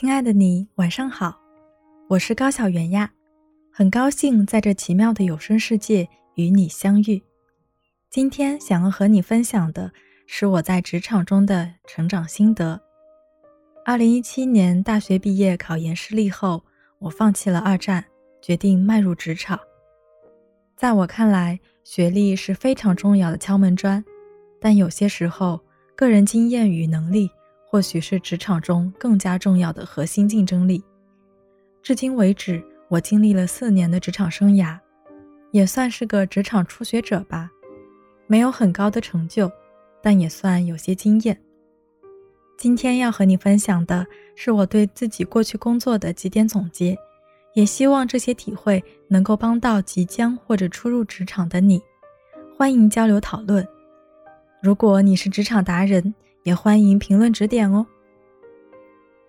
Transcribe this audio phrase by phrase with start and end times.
[0.00, 1.38] 亲爱的你，晚上好，
[2.08, 3.12] 我是高小圆呀，
[3.70, 7.22] 很高兴在这奇妙的有声世界与你相遇。
[8.08, 9.92] 今天想要和你分享的
[10.26, 12.80] 是我在职场中的成长心得。
[13.84, 16.64] 二零一七年大学毕业考研失利后，
[16.98, 18.02] 我放弃了二战，
[18.40, 19.60] 决定迈入职场。
[20.76, 24.02] 在我看来，学历是非常重要的敲门砖，
[24.58, 25.60] 但有些时候，
[25.94, 27.30] 个人经验与能力。
[27.70, 30.82] 或许是职场中更加重要的核心竞争力。
[31.80, 34.76] 至今为止，我经历了四年的职场生涯，
[35.52, 37.48] 也算是个职场初学者吧。
[38.26, 39.48] 没有很高的成就，
[40.02, 41.40] 但也算有些经验。
[42.58, 46.98] 今天要和你分享的是我对自己过去工作的几点总结，
[47.54, 51.80] 也希望这些体会能够帮到即将或者初入职场的你。
[52.58, 53.64] 欢迎交流讨论。
[54.60, 56.12] 如果你是职场达人。
[56.42, 57.86] 也欢迎评论指点哦。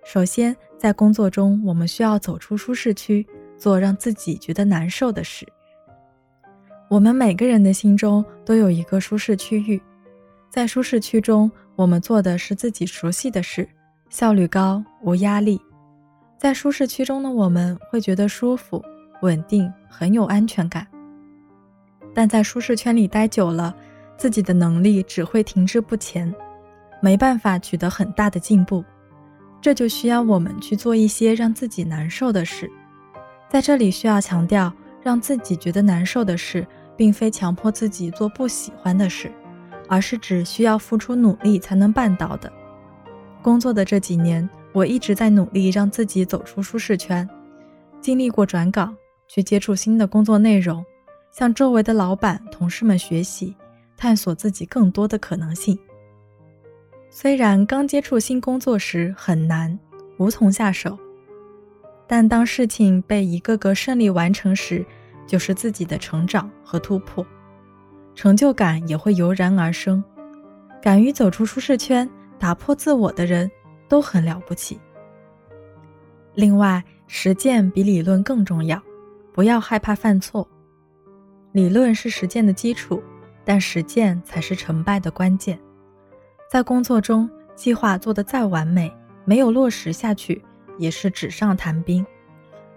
[0.04, 3.26] 首先，在工作中，我们需要走出舒适区，
[3.58, 5.48] 做让自己觉得难受的事。
[6.90, 9.82] 我们每个人的心中都有一个舒适区域，
[10.50, 13.68] 在舒适区中，我们做的是自己熟悉的事，
[14.10, 15.62] 效率高，无压力。
[16.38, 18.84] 在舒适区中的我们会觉得舒服、
[19.22, 20.88] 稳定，很有安全感。
[22.13, 23.74] 但在舒适圈里待久了，
[24.18, 26.34] 自己的能力只会停滞不前。
[27.02, 28.85] 没办法取得很大的进步，
[29.60, 32.71] 这就需要我们去做一些让自己难受的事。
[33.49, 34.71] 在这里需要强调，
[35.02, 39.32] 让自己觉得难受的事，并非强迫自己做不喜欢的事，
[39.90, 42.52] 而是指需要付出努力才能办到的。
[43.41, 47.27] 工作的这几年，我一直在努力让自己走出舒适圈，
[47.99, 48.96] 经历过转岗，
[49.27, 50.85] 去接触新的工作内容，
[51.32, 53.55] 向周围的老板、同事们学习，
[53.98, 55.77] 探索自己更多的可能性。
[57.13, 59.77] 虽然刚接触新工作时很难，
[60.17, 60.98] 无从下手，
[62.07, 64.83] 但当事情被一个个顺利完成时，
[65.27, 67.23] 就是自己的成长和突破，
[68.16, 70.01] 成就感也会油然而生。
[70.81, 73.51] 敢于走出舒适圈、打破自我的人
[73.89, 74.79] 都很了不起。
[76.33, 78.81] 另外，实践比理论更重要，
[79.33, 80.47] 不要害怕犯错。
[81.51, 83.03] 理论是实践的基础，
[83.44, 85.59] 但实践才是成败的关键。
[86.51, 90.44] 在工作中，计划做得再完美，没有落实下去，
[90.78, 92.06] 也是纸上谈兵。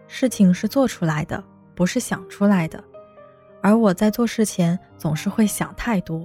[0.07, 1.43] 事情是做出来的，
[1.75, 2.81] 不是想出来的。
[3.61, 6.25] 而我在做事前总是会想太多，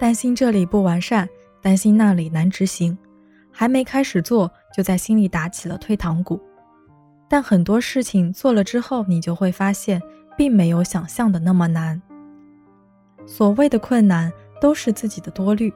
[0.00, 1.28] 担心这里不完善，
[1.60, 2.96] 担心那里难执行，
[3.50, 6.40] 还没开始做，就在心里打起了退堂鼓。
[7.28, 10.00] 但很多事情做了之后，你就会发现，
[10.34, 12.00] 并没有想象的那么难。
[13.26, 14.32] 所谓的困难，
[14.62, 15.70] 都是自己的多虑。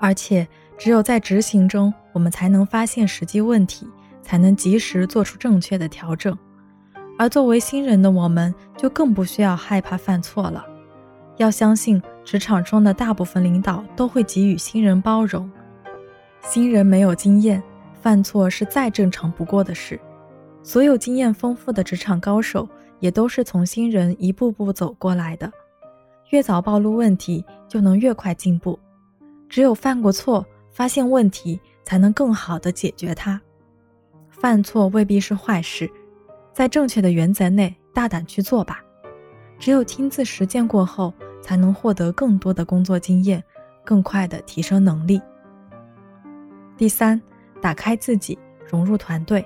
[0.00, 3.86] 而且，只有在执行中，我们才能发现实际问题，
[4.22, 6.36] 才能及时做出正确的调整。
[7.18, 10.64] 而作为新人的我们，就更不需要害怕犯错了。
[11.36, 15.50] 要相信，职场中的大部分领导都会给予新人包容。
[16.40, 17.62] 新人没有经验，
[18.00, 20.00] 犯错是再正常不过的事。
[20.62, 22.66] 所有经验丰富的职场高手，
[23.00, 25.52] 也都是从新人一步步走过来的。
[26.30, 28.78] 越早暴露问题，就能越快进步。
[29.50, 33.38] 只有犯过错，发现问题，才能更好的解决它。
[34.28, 35.90] 犯错未必是坏事，
[36.54, 38.80] 在正确的原则内大胆去做吧。
[39.58, 41.12] 只有亲自实践过后，
[41.42, 43.42] 才能获得更多的工作经验，
[43.84, 45.20] 更快的提升能力。
[46.78, 47.20] 第三，
[47.60, 49.44] 打开自己，融入团队。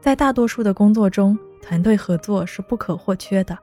[0.00, 3.56] 在大多数的工作中，团队合作是不可或缺的。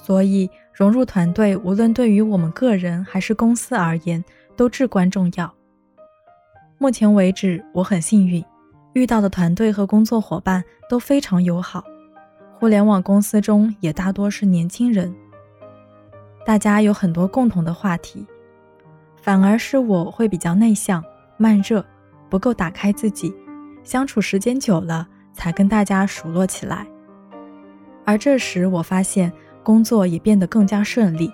[0.00, 4.24] 所以，融入团队，无论对于我们个人还是公司而言，
[4.56, 5.52] 都至关重要。
[6.78, 8.42] 目前为止，我很幸运，
[8.94, 11.84] 遇到的团队和工作伙伴都非常友好。
[12.58, 15.14] 互联网公司中也大多是年轻人，
[16.46, 18.24] 大家有很多共同的话题。
[19.16, 21.04] 反而是我会比较内向、
[21.36, 21.84] 慢热，
[22.30, 23.34] 不够打开自己，
[23.82, 26.86] 相处时间久了才跟大家熟络起来。
[28.06, 29.30] 而这时，我发现。
[29.62, 31.30] 工作也变得更加顺利，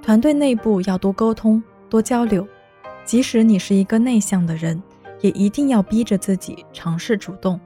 [0.00, 2.46] 团队内部要多沟通、多交流。
[3.04, 4.80] 即使你是一个内向的人，
[5.20, 7.60] 也一定要逼着自己尝试主动。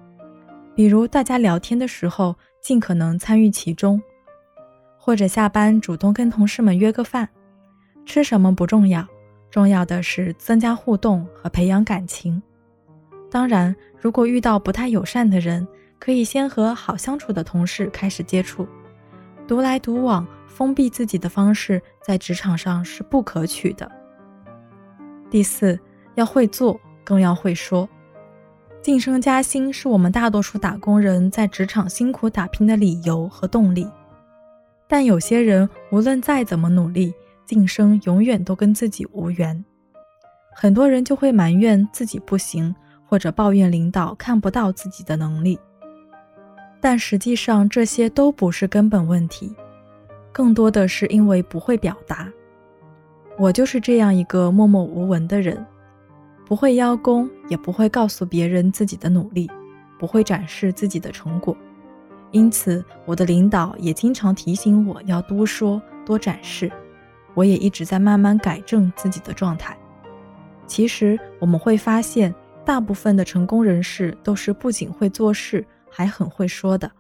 [0.75, 4.03] 比如大家聊天的时候，尽可能参与其中，
[4.99, 7.29] 或者下班主动跟同事们约个饭。
[8.05, 9.07] 吃什么不重要，
[9.51, 12.43] 重要的是增加互动和培养感情。
[13.31, 15.67] 当然，如果遇到不太友善的人，
[15.99, 18.67] 可以先和好相处的同事开始接触。
[19.47, 23.91] 独来独往、封闭自己的方式，在职场上是不可取的。
[25.31, 25.79] 第四，
[26.15, 27.89] 要会做，更要会说。
[28.83, 33.89] 晋升加薪是我们大多数打工人在职场辛苦打拼的理由和动力，
[34.87, 37.13] 但有些人无论再怎么努力，
[37.45, 39.65] 晋升永远都跟自己无缘。
[40.55, 45.59] 很多人就会埋怨自己不行，或者抱怨领导看不到自己的能力。
[46.81, 49.55] 但实际上，这些都不是根本问题，
[50.33, 52.31] 更多的是因为不会表达。
[53.39, 55.65] 我就是这样一个默默无闻的人。
[56.45, 59.51] 不会邀功，也不会告诉别人自己的努力，
[59.99, 61.57] 不会展示自己的成果，
[62.31, 66.71] 因此我的领导也经常提醒我要多说多展示。
[67.35, 69.77] 我也一直在慢慢改正自己的状态。
[70.69, 72.33] 其实我们会发现，
[72.65, 76.93] 大部分的成功人士都是不仅会做事，还很会说的。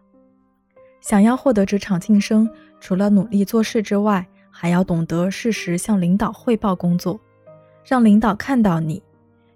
[1.02, 2.48] 想要获得职场晋升，
[2.80, 7.20] 除了努力做事之外，还要懂得适时向领导汇报工作，
[7.84, 9.02] 让领导看到你。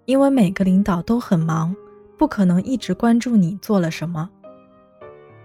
[0.04, 1.74] 因为每个领导都很忙，
[2.18, 4.28] 不可能一直关注你做了什么。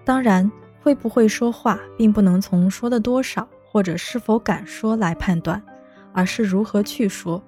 [0.04, 0.52] 当然，
[0.82, 5.64] 会不会说话，并不能从说的多少或者是否敢说来判断，
[6.12, 7.42] 而是如何去说。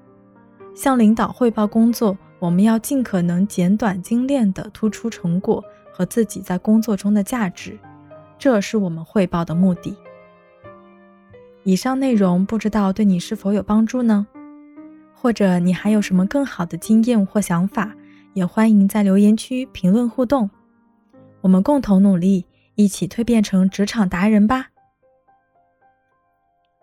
[0.73, 5.61] 向领导汇报工作，我们要尽可能简短精炼地突出成果
[5.97, 7.75] 和自己在工作中的价值，
[8.38, 9.97] 这是我们汇报的目的。
[11.63, 14.27] 以上内容不知道对你是否有帮助呢？
[15.15, 17.95] 或者你还有什么更好的经验或想法，
[18.35, 20.47] 也欢迎在留言区评论互动，
[21.41, 22.45] 我们共同努力，
[22.75, 24.67] 一起蜕变成职场达人吧。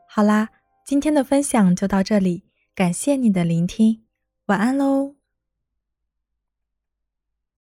[0.09, 0.49] 好啦，
[0.85, 2.43] 今天的分享就到这里，
[2.75, 4.01] 感谢你的聆听，
[4.47, 5.14] 晚安喽。